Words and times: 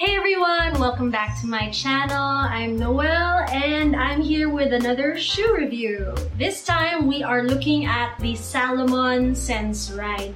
Hey 0.00 0.16
everyone, 0.16 0.80
welcome 0.80 1.10
back 1.10 1.38
to 1.42 1.46
my 1.46 1.68
channel. 1.68 2.16
I'm 2.16 2.78
Noelle 2.78 3.44
and 3.50 3.94
I'm 3.94 4.22
here 4.22 4.48
with 4.48 4.72
another 4.72 5.18
shoe 5.18 5.54
review. 5.54 6.14
This 6.38 6.64
time 6.64 7.06
we 7.06 7.22
are 7.22 7.42
looking 7.42 7.84
at 7.84 8.18
the 8.18 8.34
Salomon 8.34 9.34
Sense 9.34 9.90
Ride. 9.90 10.32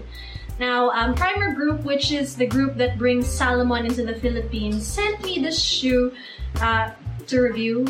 Now, 0.60 0.90
um, 0.90 1.14
Primer 1.14 1.54
Group, 1.54 1.82
which 1.82 2.12
is 2.12 2.36
the 2.36 2.44
group 2.44 2.76
that 2.76 2.98
brings 2.98 3.26
Salomon 3.26 3.86
into 3.86 4.04
the 4.04 4.16
Philippines, 4.16 4.86
sent 4.86 5.24
me 5.24 5.38
this 5.38 5.58
shoe 5.58 6.12
uh, 6.60 6.90
to 7.26 7.40
review. 7.40 7.86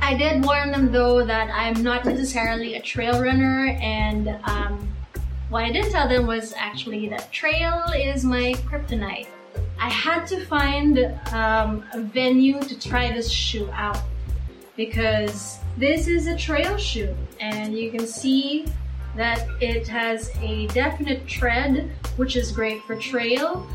I 0.00 0.16
did 0.16 0.42
warn 0.42 0.70
them 0.70 0.90
though 0.90 1.26
that 1.26 1.50
I'm 1.52 1.82
not 1.82 2.06
necessarily 2.06 2.76
a 2.76 2.80
trail 2.80 3.20
runner 3.20 3.76
and 3.82 4.28
um, 4.44 4.88
what 5.50 5.62
I 5.62 5.72
didn't 5.72 5.90
tell 5.90 6.08
them 6.08 6.26
was 6.26 6.54
actually 6.56 7.06
that 7.10 7.30
trail 7.30 7.84
is 7.94 8.24
my 8.24 8.54
kryptonite. 8.64 9.26
I 9.80 9.88
had 9.88 10.26
to 10.26 10.44
find 10.44 10.98
um, 11.32 11.82
a 11.94 12.02
venue 12.02 12.60
to 12.60 12.78
try 12.78 13.10
this 13.12 13.30
shoe 13.30 13.70
out 13.72 14.02
because 14.76 15.58
this 15.78 16.06
is 16.06 16.26
a 16.26 16.36
trail 16.36 16.76
shoe 16.76 17.16
and 17.40 17.76
you 17.76 17.90
can 17.90 18.06
see 18.06 18.66
that 19.16 19.48
it 19.62 19.88
has 19.88 20.30
a 20.42 20.66
definite 20.68 21.26
tread 21.26 21.90
which 22.16 22.36
is 22.36 22.52
great 22.52 22.82
for 22.82 22.94
trail. 22.94 23.66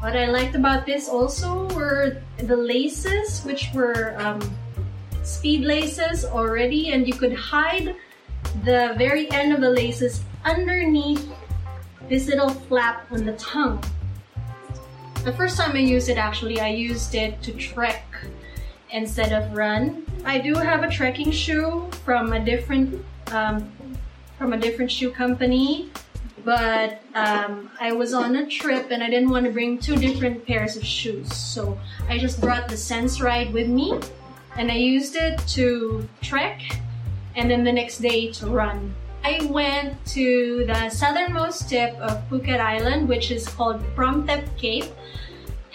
What 0.00 0.16
I 0.16 0.26
liked 0.26 0.56
about 0.56 0.84
this 0.84 1.08
also 1.08 1.68
were 1.76 2.20
the 2.38 2.56
laces 2.56 3.44
which 3.44 3.68
were 3.72 4.16
um, 4.18 4.40
speed 5.22 5.60
laces 5.60 6.24
already 6.24 6.90
and 6.92 7.06
you 7.06 7.14
could 7.14 7.32
hide 7.32 7.94
the 8.64 8.94
very 8.98 9.30
end 9.30 9.52
of 9.52 9.60
the 9.60 9.70
laces 9.70 10.22
underneath 10.44 11.24
this 12.08 12.26
little 12.26 12.50
flap 12.50 13.06
on 13.12 13.24
the 13.24 13.34
tongue 13.34 13.80
the 15.26 15.32
first 15.32 15.56
time 15.56 15.72
I 15.72 15.80
used 15.80 16.08
it 16.08 16.18
actually, 16.18 16.60
I 16.60 16.68
used 16.68 17.16
it 17.16 17.42
to 17.42 17.52
trek 17.52 18.04
instead 18.92 19.32
of 19.32 19.56
run. 19.56 20.06
I 20.24 20.38
do 20.38 20.54
have 20.54 20.84
a 20.84 20.88
trekking 20.88 21.32
shoe 21.32 21.90
from 22.04 22.32
a 22.32 22.38
different 22.38 23.04
um, 23.32 23.68
from 24.38 24.52
a 24.52 24.56
different 24.56 24.88
shoe 24.88 25.10
company, 25.10 25.90
but 26.44 27.02
um, 27.16 27.68
I 27.80 27.90
was 27.90 28.14
on 28.14 28.36
a 28.36 28.46
trip 28.46 28.92
and 28.92 29.02
I 29.02 29.10
didn't 29.10 29.30
want 29.30 29.46
to 29.46 29.50
bring 29.50 29.78
two 29.78 29.96
different 29.96 30.46
pairs 30.46 30.76
of 30.76 30.84
shoes. 30.84 31.34
So 31.34 31.76
I 32.08 32.18
just 32.18 32.40
brought 32.40 32.68
the 32.68 32.76
Sense 32.76 33.20
Ride 33.20 33.52
with 33.52 33.66
me 33.66 33.98
and 34.56 34.70
I 34.70 34.76
used 34.76 35.16
it 35.16 35.38
to 35.56 36.08
trek 36.22 36.60
and 37.34 37.50
then 37.50 37.64
the 37.64 37.72
next 37.72 37.98
day 37.98 38.30
to 38.32 38.46
run. 38.46 38.94
I 39.26 39.44
went 39.46 40.06
to 40.14 40.64
the 40.66 40.88
southernmost 40.88 41.68
tip 41.68 41.96
of 41.96 42.22
Phuket 42.30 42.60
Island, 42.60 43.08
which 43.08 43.32
is 43.32 43.48
called 43.48 43.82
Promthep 43.96 44.56
Cape. 44.56 44.84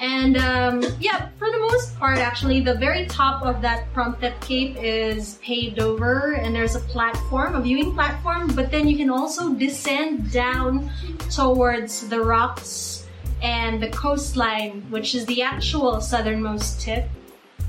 And 0.02 0.36
um, 0.38 0.84
yeah, 1.00 1.30
for 1.38 1.52
the 1.52 1.60
most 1.60 1.98
part, 2.00 2.18
actually, 2.18 2.60
the 2.60 2.74
very 2.74 3.06
top 3.06 3.44
of 3.44 3.62
that 3.62 3.94
Promthep 3.94 4.42
Cape 4.42 4.76
is 4.78 5.38
paved 5.44 5.80
over 5.80 6.34
and 6.34 6.56
there's 6.56 6.74
a 6.74 6.80
platform, 6.80 7.54
a 7.54 7.62
viewing 7.62 7.94
platform, 7.94 8.48
but 8.56 8.72
then 8.72 8.88
you 8.88 8.98
can 8.98 9.12
also 9.12 9.54
descend 9.54 10.32
down 10.32 10.90
towards 11.30 12.10
the 12.10 12.20
rocks 12.20 13.06
and 13.44 13.82
the 13.82 13.90
coastline, 13.90 14.82
which 14.90 15.14
is 15.14 15.24
the 15.28 15.44
actual 15.44 16.02
southernmost 16.02 16.82
tip. 16.82 17.08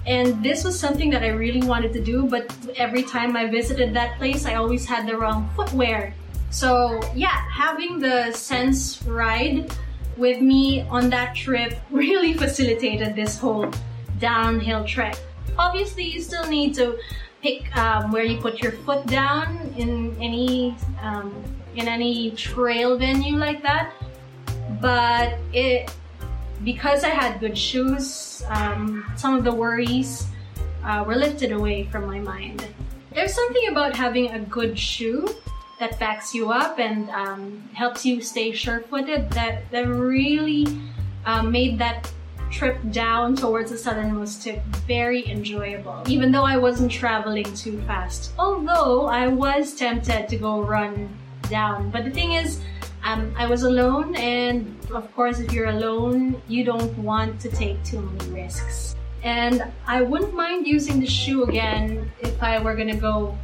And 0.06 0.42
this 0.42 0.64
was 0.64 0.80
something 0.80 1.10
that 1.10 1.22
I 1.22 1.28
really 1.28 1.66
wanted 1.66 1.92
to 1.92 2.00
do, 2.00 2.24
but 2.24 2.50
every 2.76 3.02
time 3.02 3.36
I 3.36 3.46
visited 3.46 3.92
that 3.92 4.16
place, 4.16 4.46
I 4.46 4.54
always 4.54 4.86
had 4.86 5.06
the 5.06 5.18
wrong 5.18 5.50
footwear. 5.54 6.14
So 6.48 6.98
yeah, 7.14 7.46
having 7.50 7.98
the 7.98 8.32
Sense 8.32 9.02
ride 9.02 9.70
with 10.16 10.40
me 10.40 10.82
on 10.82 11.10
that 11.10 11.34
trip 11.34 11.74
really 11.90 12.32
facilitated 12.32 13.14
this 13.14 13.38
whole 13.38 13.70
downhill 14.18 14.84
trek. 14.84 15.16
Obviously, 15.58 16.04
you 16.04 16.20
still 16.20 16.48
need 16.48 16.74
to 16.74 16.98
pick 17.42 17.76
um, 17.76 18.12
where 18.12 18.24
you 18.24 18.38
put 18.40 18.62
your 18.62 18.72
foot 18.72 19.06
down 19.06 19.74
in 19.76 20.16
any 20.20 20.76
um, 21.02 21.34
in 21.74 21.88
any 21.88 22.30
trail 22.32 22.96
venue 22.96 23.36
like 23.36 23.62
that. 23.62 23.92
But 24.80 25.38
it 25.52 25.92
because 26.64 27.04
I 27.04 27.08
had 27.08 27.40
good 27.40 27.58
shoes, 27.58 28.42
um, 28.48 29.04
some 29.16 29.34
of 29.34 29.44
the 29.44 29.52
worries 29.52 30.26
uh, 30.84 31.04
were 31.06 31.16
lifted 31.16 31.52
away 31.52 31.84
from 31.84 32.06
my 32.06 32.20
mind. 32.20 32.66
There's 33.12 33.34
something 33.34 33.68
about 33.68 33.94
having 33.94 34.30
a 34.30 34.38
good 34.40 34.78
shoe 34.78 35.28
that 35.82 35.98
backs 35.98 36.32
you 36.32 36.52
up 36.52 36.78
and 36.78 37.10
um, 37.10 37.60
helps 37.74 38.06
you 38.06 38.22
stay 38.22 38.52
sure-footed 38.52 39.28
that, 39.32 39.68
that 39.72 39.88
really 39.88 40.64
um, 41.26 41.50
made 41.50 41.76
that 41.76 42.08
trip 42.52 42.78
down 42.92 43.34
towards 43.34 43.72
the 43.72 43.76
southernmost 43.76 44.42
tip 44.44 44.62
very 44.86 45.26
enjoyable, 45.28 46.00
even 46.06 46.30
though 46.30 46.44
I 46.44 46.56
wasn't 46.56 46.92
traveling 46.92 47.52
too 47.56 47.82
fast. 47.82 48.30
Although 48.38 49.06
I 49.06 49.26
was 49.26 49.74
tempted 49.74 50.28
to 50.28 50.36
go 50.36 50.62
run 50.62 51.08
down. 51.50 51.90
But 51.90 52.04
the 52.04 52.12
thing 52.12 52.34
is, 52.34 52.60
um, 53.02 53.34
I 53.36 53.46
was 53.46 53.64
alone, 53.64 54.14
and 54.14 54.76
of 54.92 55.12
course, 55.16 55.40
if 55.40 55.52
you're 55.52 55.70
alone, 55.70 56.40
you 56.46 56.62
don't 56.62 56.96
want 56.98 57.40
to 57.40 57.48
take 57.50 57.82
too 57.82 58.02
many 58.02 58.42
risks. 58.42 58.94
And 59.24 59.64
I 59.88 60.02
wouldn't 60.02 60.34
mind 60.34 60.68
using 60.68 61.00
the 61.00 61.06
shoe 61.06 61.42
again 61.42 62.08
if 62.20 62.40
I 62.40 62.62
were 62.62 62.76
gonna 62.76 62.96
go 62.96 63.36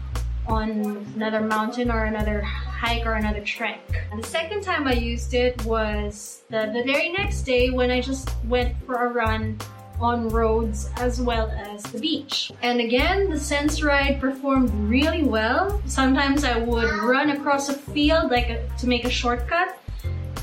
on 0.49 1.05
another 1.15 1.41
mountain 1.41 1.91
or 1.91 2.05
another 2.05 2.41
hike 2.41 3.07
or 3.07 3.15
another 3.15 3.41
trek. 3.41 3.81
The 4.17 4.27
second 4.27 4.63
time 4.63 4.89
I 4.89 4.95
used 4.95 5.35
it 5.35 5.65
was 5.65 6.43
the, 6.49 6.71
the 6.73 6.83
very 6.85 7.11
next 7.11 7.43
day 7.43 7.71
when 7.71 7.91
I 7.91 8.01
just 8.01 8.31
went 8.47 8.75
for 8.85 9.07
a 9.07 9.09
run 9.13 9.59
on 10.01 10.29
roads 10.29 10.91
as 10.97 11.21
well 11.21 11.51
as 11.51 11.83
the 11.85 11.99
beach. 11.99 12.53
And 12.63 12.81
again, 12.81 13.31
the 13.31 13.39
Sense 13.39 13.83
Ride 13.83 14.21
performed 14.21 14.71
really 14.89 15.25
well. 15.25 15.83
Sometimes 15.87 16.45
I 16.45 16.59
would 16.59 16.91
run 17.03 17.31
across 17.31 17.69
a 17.69 17.75
field 17.75 18.31
like 18.31 18.49
a, 18.49 18.69
to 18.79 18.87
make 18.87 19.05
a 19.05 19.11
shortcut 19.11 19.79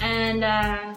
and 0.01 0.43
uh, 0.43 0.95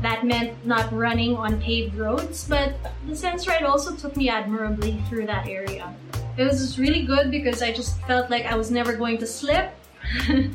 that 0.00 0.24
meant 0.24 0.64
not 0.64 0.90
running 0.92 1.36
on 1.36 1.60
paved 1.60 1.94
roads, 1.96 2.46
but 2.48 2.74
the 3.06 3.14
Sense 3.14 3.46
Ride 3.46 3.64
also 3.64 3.94
took 3.94 4.16
me 4.16 4.28
admirably 4.28 5.02
through 5.08 5.26
that 5.26 5.46
area. 5.46 5.94
It 6.38 6.44
was 6.44 6.78
really 6.78 7.02
good 7.02 7.32
because 7.32 7.62
I 7.62 7.72
just 7.72 8.00
felt 8.02 8.30
like 8.30 8.46
I 8.46 8.54
was 8.54 8.70
never 8.70 8.94
going 8.94 9.18
to 9.18 9.26
slip. 9.26 9.74
uh, 10.30 10.48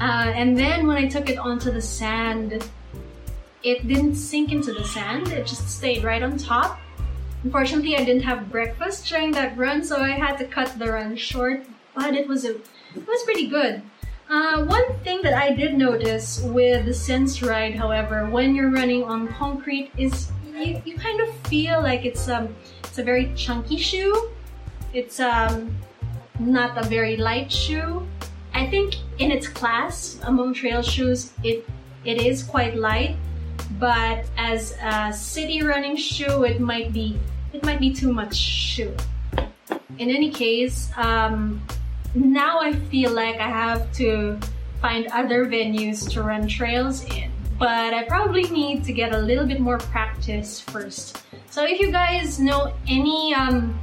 and 0.00 0.56
then 0.56 0.86
when 0.86 0.96
I 0.96 1.06
took 1.08 1.28
it 1.28 1.36
onto 1.36 1.70
the 1.70 1.82
sand, 1.82 2.66
it 3.62 3.86
didn't 3.86 4.14
sink 4.14 4.50
into 4.50 4.72
the 4.72 4.84
sand, 4.84 5.28
it 5.28 5.46
just 5.46 5.68
stayed 5.68 6.02
right 6.02 6.22
on 6.22 6.38
top. 6.38 6.80
Unfortunately, 7.44 7.96
I 7.96 8.04
didn't 8.04 8.22
have 8.22 8.50
breakfast 8.50 9.06
during 9.06 9.32
that 9.32 9.58
run, 9.58 9.84
so 9.84 10.00
I 10.00 10.12
had 10.12 10.38
to 10.38 10.46
cut 10.46 10.78
the 10.78 10.90
run 10.90 11.16
short, 11.16 11.66
but 11.94 12.14
it 12.14 12.26
was, 12.26 12.46
a, 12.46 12.52
it 12.54 13.06
was 13.06 13.22
pretty 13.24 13.48
good. 13.48 13.82
Uh, 14.30 14.64
one 14.64 14.98
thing 15.04 15.20
that 15.20 15.34
I 15.34 15.54
did 15.54 15.74
notice 15.74 16.40
with 16.40 16.86
the 16.86 16.94
Sense 16.94 17.42
Ride, 17.42 17.74
however, 17.74 18.24
when 18.30 18.54
you're 18.54 18.70
running 18.70 19.04
on 19.04 19.28
concrete 19.28 19.90
is 19.98 20.32
you, 20.54 20.80
you 20.86 20.96
kind 20.96 21.20
of 21.20 21.28
feel 21.48 21.82
like 21.82 22.06
it's, 22.06 22.26
um, 22.30 22.54
it's 22.84 22.96
a 22.96 23.02
very 23.02 23.34
chunky 23.34 23.76
shoe. 23.76 24.30
It's 24.92 25.20
um, 25.20 25.74
not 26.38 26.76
a 26.76 26.86
very 26.86 27.16
light 27.16 27.50
shoe. 27.50 28.06
I 28.52 28.66
think 28.66 28.96
in 29.18 29.30
its 29.30 29.48
class 29.48 30.18
among 30.24 30.54
trail 30.54 30.82
shoes, 30.82 31.32
it 31.42 31.64
it 32.04 32.20
is 32.20 32.42
quite 32.42 32.76
light, 32.76 33.16
but 33.78 34.26
as 34.36 34.76
a 34.82 35.12
city 35.12 35.62
running 35.62 35.96
shoe, 35.96 36.44
it 36.44 36.60
might 36.60 36.92
be 36.92 37.18
it 37.52 37.64
might 37.64 37.80
be 37.80 37.92
too 37.92 38.12
much 38.12 38.36
shoe. 38.36 38.94
In 39.98 40.10
any 40.10 40.30
case, 40.30 40.90
um, 40.96 41.62
now 42.14 42.60
I 42.60 42.72
feel 42.72 43.12
like 43.12 43.36
I 43.36 43.48
have 43.48 43.92
to 43.94 44.38
find 44.80 45.06
other 45.08 45.46
venues 45.46 46.10
to 46.12 46.22
run 46.22 46.48
trails 46.48 47.04
in, 47.04 47.30
but 47.58 47.94
I 47.94 48.04
probably 48.04 48.44
need 48.50 48.84
to 48.84 48.92
get 48.92 49.14
a 49.14 49.18
little 49.18 49.46
bit 49.46 49.60
more 49.60 49.78
practice 49.78 50.60
first. 50.60 51.22
So 51.48 51.64
if 51.64 51.80
you 51.80 51.92
guys 51.92 52.40
know 52.40 52.74
any 52.88 53.34
um, 53.34 53.78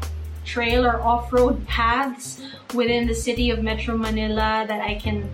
trail 0.45 0.85
or 0.85 1.01
off-road 1.01 1.65
paths 1.67 2.41
within 2.73 3.07
the 3.07 3.15
city 3.15 3.49
of 3.49 3.63
Metro 3.63 3.97
Manila 3.97 4.65
that 4.67 4.81
I 4.81 4.95
can 4.95 5.29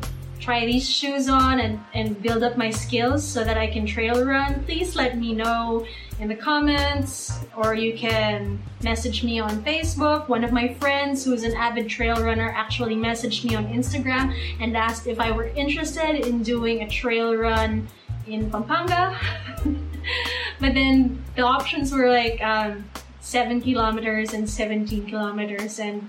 try 0.45 0.63
these 0.63 0.87
shoes 0.87 1.27
on 1.27 1.59
and, 1.59 1.79
and 1.95 2.21
build 2.21 2.43
up 2.43 2.55
my 2.55 2.69
skills 2.69 3.27
so 3.27 3.43
that 3.43 3.57
I 3.57 3.65
can 3.65 3.85
trail 3.85 4.23
run, 4.23 4.63
please 4.65 4.95
let 4.95 5.17
me 5.17 5.33
know 5.33 5.87
in 6.19 6.27
the 6.27 6.35
comments 6.35 7.39
or 7.55 7.73
you 7.73 7.97
can 7.97 8.61
message 8.83 9.23
me 9.23 9.39
on 9.39 9.63
Facebook. 9.63 10.27
One 10.27 10.43
of 10.43 10.51
my 10.51 10.73
friends 10.75 11.25
who's 11.25 11.43
an 11.43 11.55
avid 11.55 11.89
trail 11.89 12.17
runner 12.23 12.53
actually 12.55 12.95
messaged 12.95 13.43
me 13.43 13.55
on 13.55 13.65
Instagram 13.67 14.35
and 14.61 14.77
asked 14.77 15.07
if 15.07 15.19
I 15.19 15.31
were 15.31 15.47
interested 15.47 16.27
in 16.27 16.43
doing 16.43 16.83
a 16.83 16.87
trail 16.89 17.35
run 17.35 17.87
in 18.27 18.51
Pampanga. 18.51 19.17
but 20.59 20.73
then 20.75 21.23
the 21.35 21.41
options 21.41 21.91
were 21.91 22.09
like 22.09 22.39
um, 22.41 22.85
7 23.25 23.59
kilometers 23.59 24.33
and 24.33 24.47
17 24.47 25.07
kilometers 25.07 25.79
and 25.79 26.07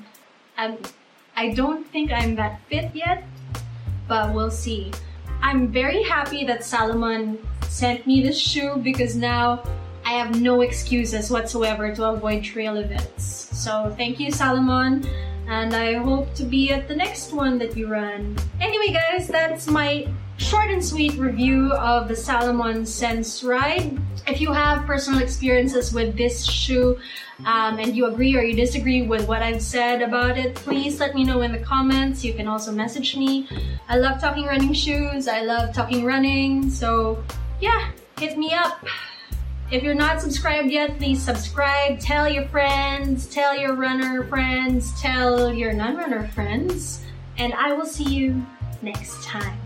um, 0.58 0.76
I 1.34 1.54
don't 1.54 1.86
think 1.88 2.12
I'm 2.12 2.36
that 2.36 2.60
fit 2.68 2.94
yet, 2.94 3.24
but 4.06 4.34
we'll 4.34 4.50
see. 4.50 4.92
I'm 5.40 5.72
very 5.72 6.02
happy 6.02 6.44
that 6.44 6.62
Salomon 6.62 7.38
sent 7.68 8.06
me 8.06 8.22
this 8.22 8.38
shoe 8.38 8.76
because 8.76 9.16
now 9.16 9.62
I 10.04 10.10
have 10.10 10.42
no 10.42 10.60
excuses 10.60 11.30
whatsoever 11.30 11.94
to 11.94 12.04
avoid 12.10 12.44
trail 12.44 12.76
events. 12.76 13.24
So 13.24 13.94
thank 13.96 14.20
you, 14.20 14.30
Salomon, 14.30 15.06
and 15.48 15.74
I 15.74 15.94
hope 15.94 16.34
to 16.34 16.44
be 16.44 16.70
at 16.70 16.86
the 16.86 16.94
next 16.94 17.32
one 17.32 17.56
that 17.58 17.78
you 17.78 17.88
run. 17.88 18.36
Anyway, 18.60 18.92
guys, 18.92 19.26
that's 19.26 19.66
my 19.68 20.06
short 20.38 20.70
and 20.70 20.84
sweet 20.84 21.14
review 21.14 21.72
of 21.72 22.08
the 22.08 22.16
Salomon 22.16 22.84
Sense 22.84 23.42
ride. 23.42 23.98
If 24.26 24.40
you 24.40 24.52
have 24.52 24.84
personal 24.86 25.22
experiences 25.22 25.92
with 25.92 26.16
this 26.16 26.44
shoe 26.44 26.98
um, 27.44 27.78
and 27.78 27.96
you 27.96 28.06
agree 28.06 28.36
or 28.36 28.42
you 28.42 28.54
disagree 28.54 29.02
with 29.02 29.26
what 29.28 29.42
I've 29.42 29.62
said 29.62 30.02
about 30.02 30.36
it, 30.36 30.54
please 30.54 31.00
let 31.00 31.14
me 31.14 31.24
know 31.24 31.42
in 31.42 31.52
the 31.52 31.58
comments. 31.58 32.24
You 32.24 32.34
can 32.34 32.48
also 32.48 32.72
message 32.72 33.16
me. 33.16 33.48
I 33.88 33.96
love 33.96 34.20
talking 34.20 34.44
running 34.44 34.72
shoes. 34.72 35.28
I 35.28 35.42
love 35.42 35.74
talking 35.74 36.04
running. 36.04 36.70
So 36.70 37.22
yeah, 37.60 37.90
hit 38.18 38.36
me 38.36 38.52
up. 38.52 38.84
If 39.70 39.82
you're 39.82 39.94
not 39.94 40.20
subscribed 40.20 40.70
yet, 40.70 40.96
please 40.98 41.20
subscribe. 41.20 41.98
Tell 41.98 42.28
your 42.28 42.46
friends, 42.48 43.26
tell 43.26 43.58
your 43.58 43.74
runner 43.74 44.24
friends, 44.28 45.00
tell 45.00 45.52
your 45.52 45.72
non-runner 45.72 46.28
friends. 46.28 47.02
And 47.36 47.52
I 47.54 47.72
will 47.72 47.86
see 47.86 48.04
you 48.04 48.46
next 48.80 49.24
time. 49.24 49.65